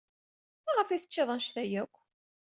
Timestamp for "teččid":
1.01-1.29